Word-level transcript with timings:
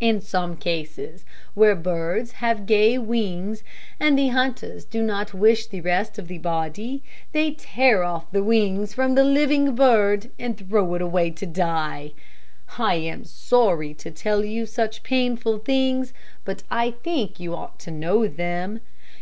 In 0.00 0.22
some 0.22 0.56
cases 0.56 1.26
where 1.52 1.74
birds 1.76 2.32
have 2.40 2.64
gay 2.64 2.96
wings, 2.96 3.62
and 4.00 4.18
the 4.18 4.28
hunters 4.28 4.86
do 4.86 5.02
not 5.02 5.34
wish 5.34 5.66
the 5.66 5.82
rest 5.82 6.18
of 6.18 6.26
the 6.28 6.38
body, 6.38 7.02
they 7.32 7.50
tear 7.50 8.02
off 8.02 8.30
the 8.32 8.42
wings 8.42 8.94
from 8.94 9.14
the 9.14 9.24
living 9.24 9.74
bird, 9.74 10.30
and 10.38 10.56
throw 10.56 10.94
it 10.94 11.02
away 11.02 11.30
to 11.32 11.44
die. 11.44 12.12
"I 12.78 12.94
am 12.94 13.24
sorry 13.26 13.92
to 13.92 14.10
tell 14.10 14.42
you 14.42 14.64
such 14.64 15.02
painful 15.02 15.58
things, 15.58 16.14
but 16.46 16.62
I 16.70 16.92
think 16.92 17.38
you 17.38 17.54
ought 17.54 17.78
to 17.80 17.90
know 17.90 18.26
them. 18.26 18.80